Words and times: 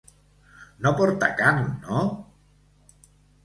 No 0.85 0.93
porta 1.03 1.29
carn, 1.43 1.63
no? 1.87 2.03